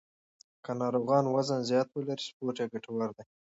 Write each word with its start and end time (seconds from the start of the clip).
که 0.63 0.71
ناروغ 0.79 1.09
وزن 1.35 1.61
زیات 1.69 1.89
ولري، 1.91 2.23
سپورت 2.27 2.55
یې 2.61 2.65
ګټور 2.73 3.09
دی. 3.15 3.23